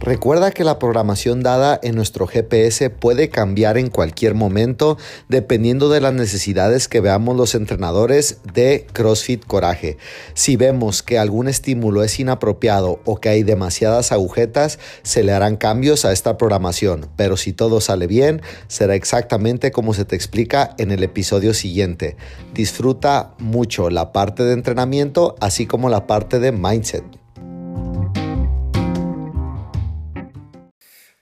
[0.00, 4.98] Recuerda que la programación dada en nuestro GPS puede cambiar en cualquier momento
[5.28, 9.96] dependiendo de las necesidades que veamos los entrenadores de CrossFit Coraje.
[10.34, 15.56] Si vemos que algún estímulo es inapropiado o que hay demasiadas agujetas, se le harán
[15.56, 20.74] cambios a esta programación, pero si todo sale bien, será exactamente como se te explica
[20.78, 22.16] en el episodio siguiente.
[22.52, 27.23] Disfruta mucho la parte de entrenamiento así como la parte de mindset.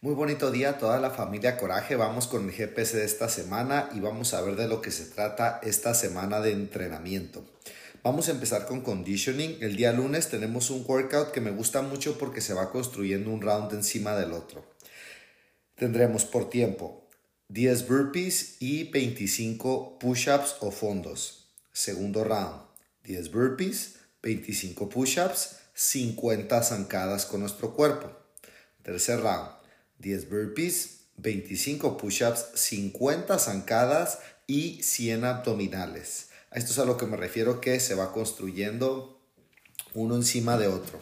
[0.05, 1.95] Muy bonito día toda la familia Coraje.
[1.95, 5.05] Vamos con el GPS de esta semana y vamos a ver de lo que se
[5.05, 7.45] trata esta semana de entrenamiento.
[8.03, 9.59] Vamos a empezar con conditioning.
[9.61, 13.43] El día lunes tenemos un workout que me gusta mucho porque se va construyendo un
[13.43, 14.65] round encima del otro.
[15.77, 17.09] Tendremos por tiempo
[17.51, 21.55] 10 burpees y 25 push-ups o fondos.
[21.73, 22.61] Segundo round,
[23.05, 28.11] 10 burpees, 25 push-ups, 50 zancadas con nuestro cuerpo.
[28.83, 29.62] Tercer round,
[30.03, 36.31] 10 burpees, 25 push-ups, 50 zancadas y 100 abdominales.
[36.53, 39.21] Esto es a lo que me refiero que se va construyendo
[39.95, 41.01] uno encima de otro.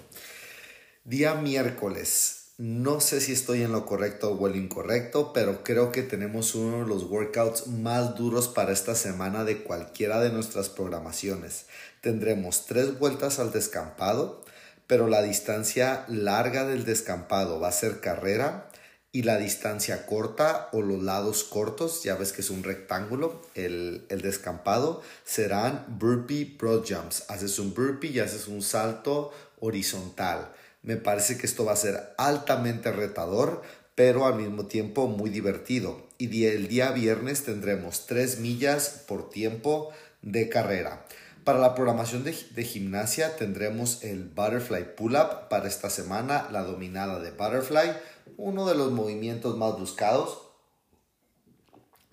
[1.05, 2.37] Día miércoles.
[2.59, 6.83] No sé si estoy en lo correcto o el incorrecto, pero creo que tenemos uno
[6.83, 11.65] de los workouts más duros para esta semana de cualquiera de nuestras programaciones.
[12.03, 14.45] Tendremos tres vueltas al descampado,
[14.87, 18.71] pero la distancia larga del descampado va a ser carrera
[19.13, 24.07] y la distancia corta o los lados cortos, ya ves que es un rectángulo, el,
[24.09, 27.25] el, descampado, serán burpee broad jumps.
[27.29, 30.53] Haces un burpee y haces un salto horizontal.
[30.83, 33.63] Me parece que esto va a ser altamente retador,
[33.95, 36.07] pero al mismo tiempo muy divertido.
[36.17, 39.91] Y el día viernes tendremos 3 millas por tiempo
[40.23, 41.05] de carrera.
[41.45, 47.31] Para la programación de, gimnasia tendremos el Butterfly Pull-Up para esta semana, la dominada de
[47.31, 47.93] Butterfly,
[48.37, 50.43] uno de los movimientos más buscados.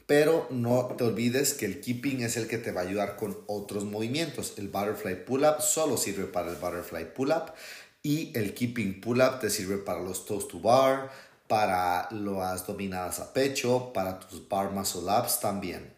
[0.06, 3.38] Pero no te olvides que el keeping es el que te va a ayudar con
[3.48, 4.54] otros movimientos.
[4.58, 7.52] El Butterfly Pull-Up solo sirve para el Butterfly Pull-Up
[8.04, 11.12] y el Keeping Pull-Up te sirve para los Toes to Bar,
[11.50, 15.94] para las dominadas a pecho, para tus Bar Muscle Ups también.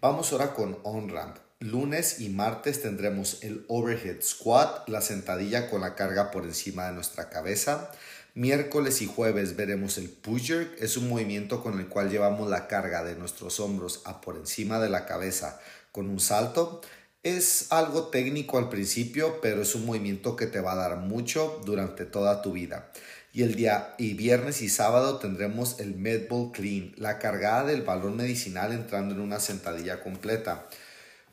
[0.00, 1.49] Vamos ahora con On-Ramp.
[1.62, 6.94] Lunes y martes tendremos el overhead squat, la sentadilla con la carga por encima de
[6.94, 7.90] nuestra cabeza.
[8.32, 12.66] Miércoles y jueves veremos el push jerk, es un movimiento con el cual llevamos la
[12.66, 15.60] carga de nuestros hombros a por encima de la cabeza
[15.92, 16.80] con un salto.
[17.22, 21.60] Es algo técnico al principio, pero es un movimiento que te va a dar mucho
[21.66, 22.90] durante toda tu vida.
[23.34, 28.16] Y el día y viernes y sábado tendremos el medball clean, la cargada del balón
[28.16, 30.66] medicinal entrando en una sentadilla completa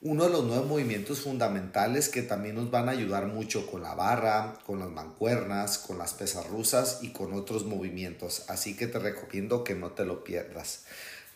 [0.02, 3.96] uno de los nuevos movimientos fundamentales que también nos van a ayudar mucho con la
[3.96, 8.44] barra, con las mancuernas, con las pesas rusas y con otros movimientos.
[8.48, 10.86] Así que te recomiendo que no te lo pierdas.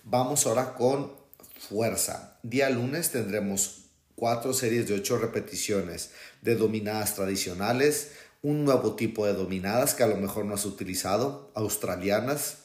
[0.04, 1.12] Vamos ahora con
[1.58, 2.38] fuerza.
[2.44, 3.86] Día lunes tendremos
[4.16, 6.12] cuatro series de ocho repeticiones
[6.44, 8.12] de dominadas tradicionales,
[8.44, 12.58] un nuevo tipo de dominadas que a lo mejor no has utilizado, australianas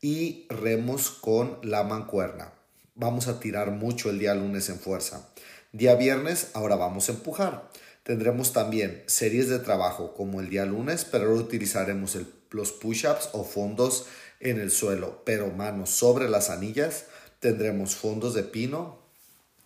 [0.00, 2.57] y remos con la mancuerna
[2.98, 5.28] vamos a tirar mucho el día lunes en fuerza.
[5.72, 7.70] Día viernes, ahora vamos a empujar.
[8.02, 12.18] Tendremos también series de trabajo como el día lunes, pero ahora utilizaremos
[12.50, 14.06] los push-ups o fondos
[14.40, 17.04] en el suelo, pero manos sobre las anillas.
[17.38, 18.98] Tendremos fondos de pino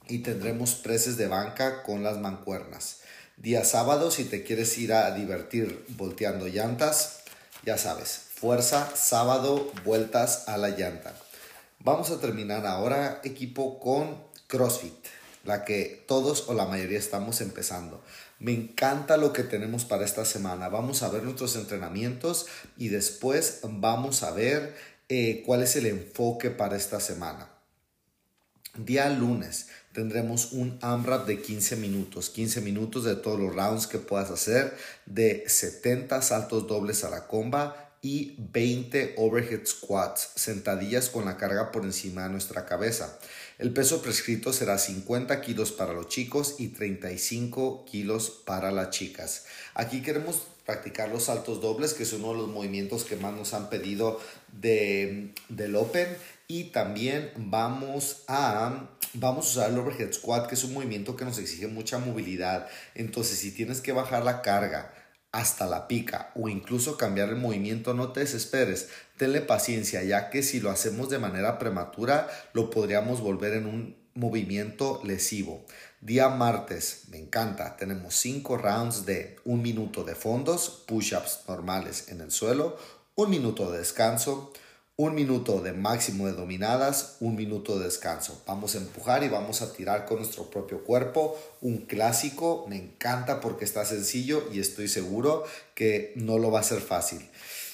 [0.09, 3.01] y tendremos preses de banca con las mancuernas.
[3.39, 7.21] Día sábado, si te quieres ir a divertir volteando llantas,
[7.65, 11.15] ya sabes, fuerza, sábado, vueltas a la llanta.
[11.85, 14.17] Vamos a terminar ahora, equipo, con
[14.47, 14.95] CrossFit,
[15.43, 18.05] la que todos o la mayoría estamos empezando.
[18.39, 20.69] Me encanta lo que tenemos para esta semana.
[20.69, 24.77] Vamos a ver nuestros entrenamientos y después vamos a ver
[25.09, 27.49] eh, cuál es el enfoque para esta semana.
[28.79, 33.99] Día lunes tendremos un AMRAP de 15 minutos, 15 minutos de todos los rounds que
[33.99, 34.77] puedas hacer,
[35.07, 41.71] de 70 saltos dobles a la comba y 20 overhead squats, sentadillas con la carga
[41.71, 43.17] por encima de nuestra cabeza.
[43.59, 49.45] El peso prescrito será 50 kilos para los chicos y 35 kilos para las chicas.
[49.75, 53.55] Aquí queremos practicar los saltos dobles, que es uno de los movimientos que más nos
[53.55, 54.21] han pedido
[54.53, 56.09] de, del Open.
[56.49, 61.25] Y también vamos a, vamos a usar el overhead squat, que es un movimiento que
[61.25, 62.69] nos exige mucha movilidad.
[62.97, 64.93] Entonces, si tienes que bajar la carga,
[65.33, 70.43] hasta la pica o incluso cambiar el movimiento, no te desesperes, tenle paciencia, ya que
[70.43, 75.65] si lo hacemos de manera prematura, lo podríamos volver en un movimiento lesivo.
[76.03, 82.21] Día martes, me encanta, tenemos 5 rounds de un minuto de fondos, push-ups normales en
[82.21, 82.77] el suelo,
[83.15, 84.53] un minuto de descanso,
[85.05, 88.41] un minuto de máximo de dominadas, un minuto de descanso.
[88.47, 91.37] Vamos a empujar y vamos a tirar con nuestro propio cuerpo.
[91.61, 95.43] Un clásico, me encanta porque está sencillo y estoy seguro
[95.75, 97.29] que no lo va a ser fácil.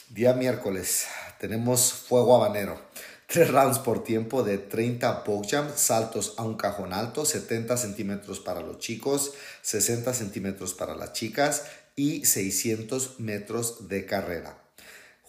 [0.09, 1.05] Día miércoles,
[1.39, 2.81] tenemos fuego habanero.
[3.27, 8.41] Tres rounds por tiempo de 30 box jumps, saltos a un cajón alto, 70 centímetros
[8.41, 11.65] para los chicos, 60 centímetros para las chicas
[11.95, 14.68] y 600 metros de carrera.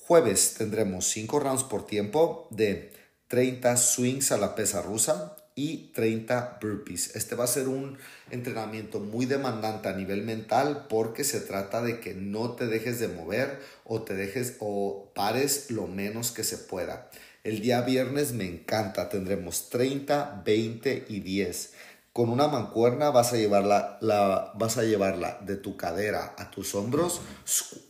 [0.10, 2.92] Jueves tendremos 5 rounds por tiempo de
[3.28, 7.16] 30 swings a la pesa rusa y 30 burpees.
[7.16, 7.96] Este va a ser un
[8.32, 13.08] entrenamiento muy demandante a nivel mental porque se trata de que no te dejes de
[13.08, 17.12] mover o te dejes o pares lo menos que se pueda.
[17.44, 21.74] El día viernes me encanta, tendremos 30, 20 y 10.
[22.14, 26.74] Con una mancuerna vas a llevarla, la, vas a llevarla de tu cadera a tus
[26.74, 27.22] hombros.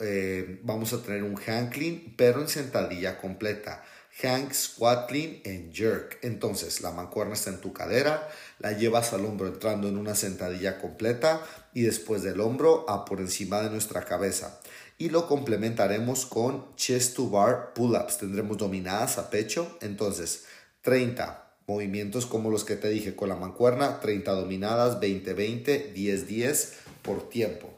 [0.02, 3.82] Eh, vamos a tener un hang clean, pero en sentadilla completa.
[4.22, 6.20] Hang, squat clean en jerk.
[6.22, 8.28] Entonces, la mancuerna está en tu cadera,
[8.60, 11.42] la llevas al hombro entrando en una sentadilla completa
[11.74, 14.60] y después del hombro a por encima de nuestra cabeza.
[14.98, 18.18] Y lo complementaremos con chest to bar pull-ups.
[18.18, 19.78] Tendremos dominadas a pecho.
[19.80, 20.44] Entonces,
[20.82, 26.72] 30 movimientos como los que te dije con la mancuerna, 30 dominadas, 20-20, 10-10
[27.04, 27.70] por tiempo.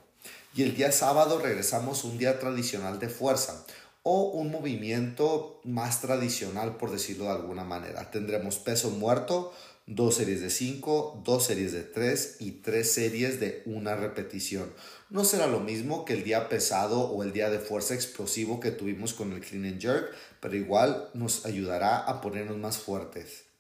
[0.56, 3.66] Y el día sábado regresamos un día tradicional de fuerza
[4.04, 8.10] o un movimiento más tradicional, por decirlo de alguna manera.
[8.10, 9.54] Tendremos peso muerto,
[9.86, 14.74] dos series de 5, dos series de 3 y tres series de una repetición.
[15.10, 18.72] No será lo mismo que el día pesado o el día de fuerza explosivo que
[18.72, 23.51] tuvimos con el clean and jerk, pero igual nos ayudará a ponernos más fuertes.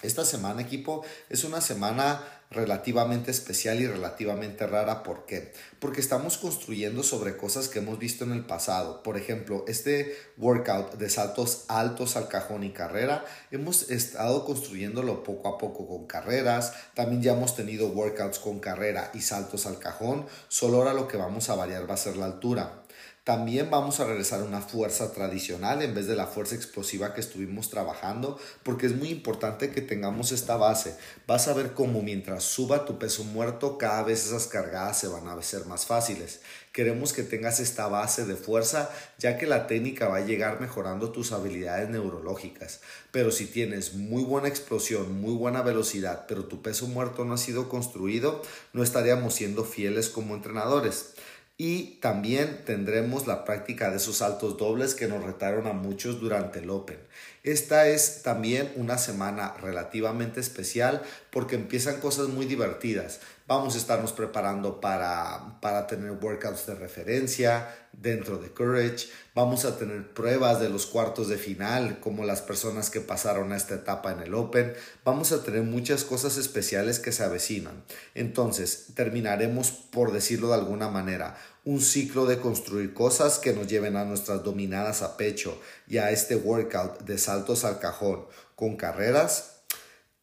[0.00, 5.02] Esta semana, equipo, es una semana relativamente especial y relativamente rara.
[5.02, 5.52] ¿Por qué?
[5.80, 9.02] Porque estamos construyendo sobre cosas que hemos visto en el pasado.
[9.02, 15.48] Por ejemplo, este workout de saltos altos al cajón y carrera, hemos estado construyéndolo poco
[15.48, 16.74] a poco con carreras.
[16.94, 20.26] También ya hemos tenido workouts con carrera y saltos al cajón.
[20.46, 22.84] Solo ahora lo que vamos a variar va a ser la altura.
[23.28, 27.20] También vamos a regresar a una fuerza tradicional en vez de la fuerza explosiva que
[27.20, 30.96] estuvimos trabajando, porque es muy importante que tengamos esta base.
[31.26, 35.28] Vas a ver cómo mientras suba tu peso muerto, cada vez esas cargadas se van
[35.28, 36.40] a hacer más fáciles.
[36.72, 41.10] Queremos que tengas esta base de fuerza, ya que la técnica va a llegar mejorando
[41.10, 42.80] tus habilidades neurológicas.
[43.10, 47.38] Pero si tienes muy buena explosión, muy buena velocidad, pero tu peso muerto no ha
[47.38, 48.40] sido construido,
[48.72, 51.14] no estaríamos siendo fieles como entrenadores.
[51.60, 56.60] Y también tendremos la práctica de esos saltos dobles que nos retaron a muchos durante
[56.60, 57.00] el Open.
[57.42, 61.02] Esta es también una semana relativamente especial
[61.32, 63.18] porque empiezan cosas muy divertidas.
[63.48, 69.08] Vamos a estarnos preparando para, para tener workouts de referencia dentro de Courage.
[69.34, 73.56] Vamos a tener pruebas de los cuartos de final, como las personas que pasaron a
[73.56, 74.74] esta etapa en el Open.
[75.02, 77.84] Vamos a tener muchas cosas especiales que se avecinan.
[78.14, 83.96] Entonces, terminaremos, por decirlo de alguna manera, un ciclo de construir cosas que nos lleven
[83.96, 89.57] a nuestras dominadas a pecho y a este workout de saltos al cajón con carreras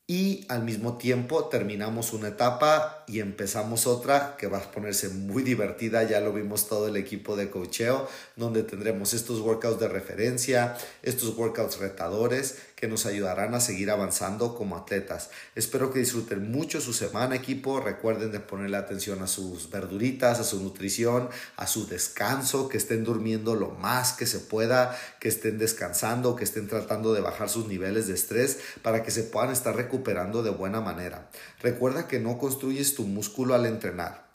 [0.07, 5.41] y al mismo tiempo terminamos una etapa y empezamos otra que va a ponerse muy
[5.41, 10.77] divertida, ya lo vimos todo el equipo de cocheo, donde tendremos estos workouts de referencia,
[11.01, 15.29] estos workouts retadores que nos ayudarán a seguir avanzando como atletas.
[15.55, 20.43] Espero que disfruten mucho su semana equipo, recuerden de ponerle atención a sus verduritas, a
[20.43, 25.57] su nutrición, a su descanso, que estén durmiendo lo más que se pueda, que estén
[25.57, 29.75] descansando, que estén tratando de bajar sus niveles de estrés para que se puedan estar
[29.95, 31.29] recuperando de buena manera.
[31.61, 34.27] Recuerda que no construyes tu músculo al entrenar,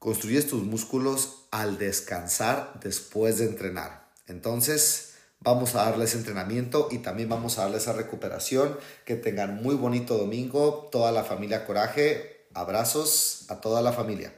[0.00, 4.08] construyes tus músculos al descansar después de entrenar.
[4.26, 5.06] Entonces,
[5.42, 8.76] Vamos a darles entrenamiento y también vamos a darles esa recuperación.
[9.06, 10.90] Que tengan muy bonito domingo.
[10.92, 12.44] Toda la familia Coraje.
[12.52, 14.34] Abrazos a toda la familia.